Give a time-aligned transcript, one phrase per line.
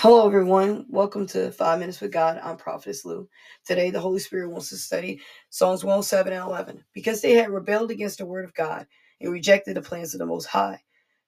[0.00, 0.86] Hello, everyone.
[0.88, 2.38] Welcome to Five Minutes with God.
[2.44, 3.28] I'm Prophetess Lou.
[3.66, 6.84] Today, the Holy Spirit wants to study Psalms 107 and 11.
[6.92, 8.86] Because they had rebelled against the word of God
[9.20, 10.80] and rejected the plans of the Most High.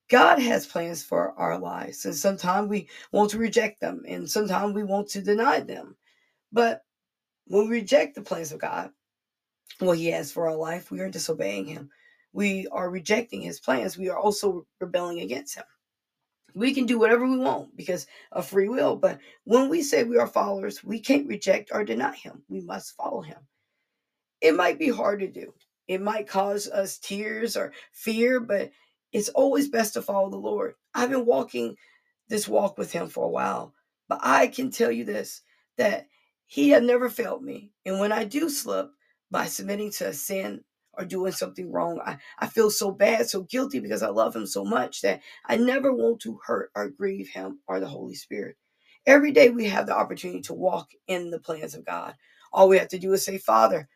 [0.08, 4.72] God has plans for our lives, and sometimes we want to reject them, and sometimes
[4.72, 5.96] we want to deny them.
[6.52, 6.82] But
[7.48, 8.92] when we reject the plans of God,
[9.80, 11.90] what He has for our life, we are disobeying Him.
[12.32, 13.98] We are rejecting His plans.
[13.98, 15.64] We are also rebelling against Him
[16.54, 18.96] we can do whatever we want because of free will.
[18.96, 22.42] But when we say we are followers, we can't reject or deny him.
[22.48, 23.38] We must follow him.
[24.40, 25.52] It might be hard to do.
[25.88, 28.70] It might cause us tears or fear, but
[29.12, 30.74] it's always best to follow the Lord.
[30.94, 31.76] I've been walking
[32.28, 33.74] this walk with him for a while,
[34.08, 35.42] but I can tell you this
[35.76, 36.06] that
[36.46, 37.72] he had never failed me.
[37.86, 38.90] And when I do slip
[39.30, 40.62] by submitting to a sin
[41.00, 42.00] or doing something wrong.
[42.04, 45.56] I, I feel so bad, so guilty because I love him so much that I
[45.56, 48.56] never want to hurt or grieve him or the Holy Spirit.
[49.06, 52.14] Every day we have the opportunity to walk in the plans of God.
[52.52, 53.88] All we have to do is say, Father,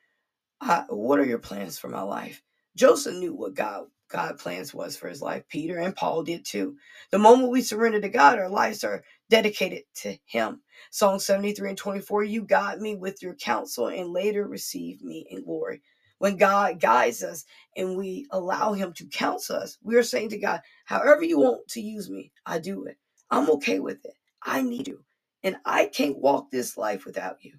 [0.60, 2.42] uh, what are your plans for my life?
[2.76, 5.44] Joseph knew what God God plans was for his life.
[5.50, 6.76] Peter and Paul did too.
[7.12, 10.62] The moment we surrender to God, our lives are dedicated to Him.
[10.92, 15.44] Psalm 73 and 24, you guide me with your counsel and later receive me in
[15.44, 15.82] glory
[16.18, 17.44] when God guides us
[17.76, 21.66] and we allow Him to counsel us, we are saying to God, however you want
[21.68, 22.96] to use me, I do it.
[23.30, 24.14] I'm okay with it.
[24.42, 25.02] I need you.
[25.42, 27.54] And I can't walk this life without you.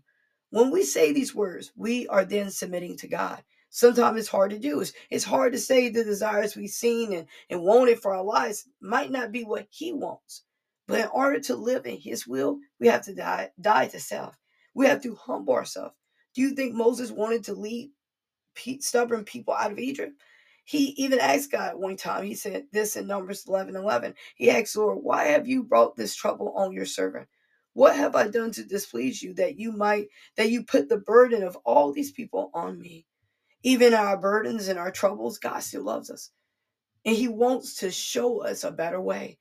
[0.49, 3.43] When we say these words, we are then submitting to God.
[3.69, 4.79] Sometimes it's hard to do.
[4.79, 8.65] It's, it's hard to say the desires we've seen and, and wanted for our lives
[8.79, 10.43] might not be what He wants.
[10.87, 14.37] But in order to live in His will, we have to die, die to self.
[14.73, 15.93] We have to humble ourselves.
[16.35, 17.91] Do you think Moses wanted to lead
[18.81, 20.13] stubborn people out of Egypt.
[20.65, 24.11] He even asked God one time, he said this in Numbers 11 11.
[24.35, 27.27] He asked, Lord, why have you brought this trouble on your servant?
[27.73, 31.43] What have I done to displease you that you might, that you put the burden
[31.43, 33.05] of all these people on me?
[33.63, 36.31] Even our burdens and our troubles, God still loves us.
[37.05, 39.37] And he wants to show us a better way.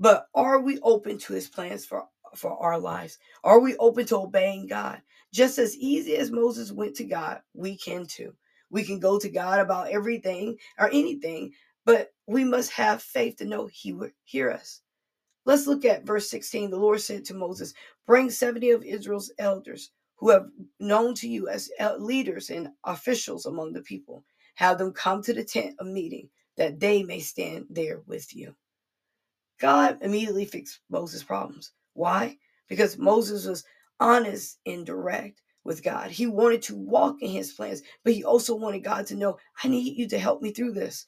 [0.00, 2.06] But are we open to his plans for,
[2.36, 3.18] for our lives?
[3.44, 5.02] Are we open to obeying God?
[5.32, 8.34] Just as easy as Moses went to God, we can too.
[8.70, 11.52] We can go to God about everything or anything,
[11.84, 14.82] but we must have faith to know He will hear us.
[15.44, 16.70] Let's look at verse 16.
[16.70, 17.72] The Lord said to Moses,
[18.06, 20.46] Bring 70 of Israel's elders who have
[20.80, 24.24] known to you as leaders and officials among the people.
[24.54, 28.56] Have them come to the tent of meeting that they may stand there with you.
[29.60, 31.72] God immediately fixed Moses' problems.
[31.92, 32.38] Why?
[32.68, 33.64] Because Moses was
[34.00, 36.10] honest and direct with God.
[36.10, 39.68] He wanted to walk in his plans, but he also wanted God to know, I
[39.68, 41.06] need you to help me through this.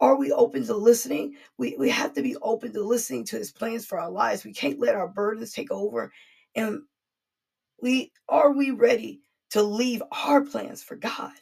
[0.00, 1.36] Are we open to listening?
[1.58, 4.44] We, we have to be open to listening to his plans for our lives.
[4.44, 6.12] We can't let our burdens take over.
[6.54, 6.82] And
[7.82, 9.20] we are we ready
[9.50, 11.32] to leave our plans for God?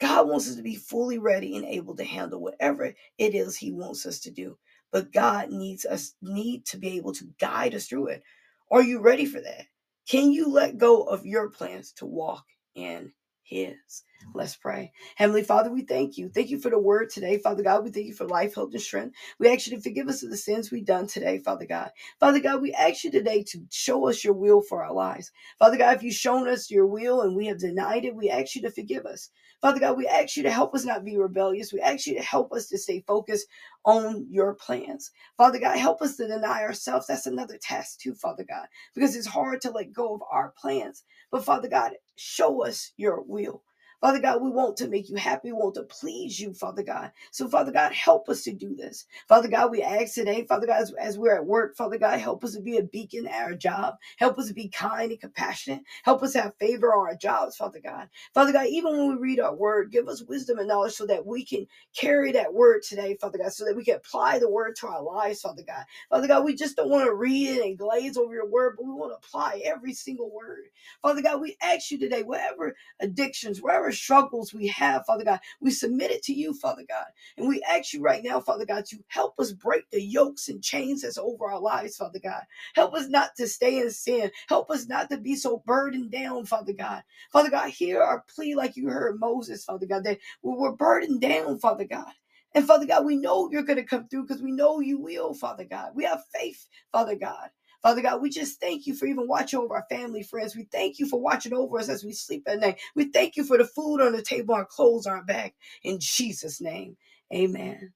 [0.00, 3.72] God wants us to be fully ready and able to handle whatever it is he
[3.72, 4.58] wants us to do.
[4.92, 8.22] But God needs us need to be able to guide us through it.
[8.70, 9.66] Are you ready for that?
[10.08, 12.44] Can you let go of your plans to walk
[12.74, 13.12] in
[13.46, 14.02] his.
[14.34, 14.92] Let's pray.
[15.14, 16.28] Heavenly Father, we thank you.
[16.28, 17.84] Thank you for the word today, Father God.
[17.84, 19.16] We thank you for life, hope, and strength.
[19.38, 21.90] We ask you to forgive us of the sins we've done today, Father God.
[22.18, 25.30] Father God, we ask you today to show us your will for our lives.
[25.58, 28.56] Father God, if you've shown us your will and we have denied it, we ask
[28.56, 29.30] you to forgive us.
[29.62, 31.72] Father God, we ask you to help us not be rebellious.
[31.72, 33.46] We ask you to help us to stay focused
[33.86, 35.12] on your plans.
[35.38, 37.08] Father God, help us to deny ourselves.
[37.08, 41.04] That's another test, too, Father God, because it's hard to let go of our plans.
[41.32, 43.64] But Father God, show us your will.
[44.06, 45.50] Father God, we want to make you happy.
[45.50, 47.10] We want to please you, Father God.
[47.32, 49.04] So, Father God, help us to do this.
[49.28, 52.44] Father God, we ask today, Father God, as, as, we're at work, Father God, help
[52.44, 53.96] us to be a beacon at our job.
[54.18, 55.80] Help us to be kind and compassionate.
[56.04, 58.08] Help us have favor on our jobs, Father God.
[58.32, 61.26] Father God, even when we read our word, give us wisdom and knowledge so that
[61.26, 61.66] we can
[61.96, 65.02] carry that word today, Father God, so that we can apply the word to our
[65.02, 65.84] lives, Father God.
[66.10, 68.86] Father God, we just don't want to read it and glaze over your word, but
[68.86, 70.66] we want to apply every single word.
[71.02, 75.72] Father God, we ask you today, whatever addictions, whatever struggles we have, Father God, we
[75.72, 77.06] submit it to you, Father God.
[77.38, 80.62] And we ask you right now, Father God, to help us break the yokes and
[80.64, 82.42] chains that's over our lives, Father God.
[82.76, 84.32] Help us not to stay in sin.
[84.48, 87.02] Help us not to be so burdened down, Father God.
[87.32, 91.58] Father God, hear our plea like you heard Moses, Father God, that we're burdened down,
[91.58, 92.12] Father God.
[92.54, 95.34] And Father God, we know you're going to come through because we know you will,
[95.34, 95.92] Father God.
[95.94, 97.50] We have faith, Father God.
[97.82, 100.56] Father God, we just thank you for even watching over our family, friends.
[100.56, 102.80] We thank you for watching over us as we sleep at night.
[102.96, 105.54] We thank you for the food on the table, our clothes on our back.
[105.84, 106.96] In Jesus' name,
[107.34, 107.92] amen.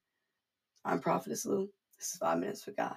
[0.83, 1.69] I'm Prophetess Lou.
[1.97, 2.95] This is Five Minutes with God.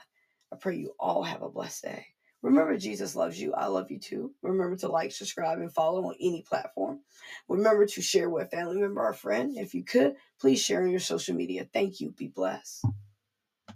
[0.52, 2.06] I pray you all have a blessed day.
[2.42, 3.54] Remember, Jesus loves you.
[3.54, 4.32] I love you too.
[4.42, 7.00] Remember to like, subscribe, and follow on any platform.
[7.48, 9.56] Remember to share with family member or friend.
[9.56, 11.66] If you could, please share on your social media.
[11.72, 12.10] Thank you.
[12.10, 12.84] Be blessed.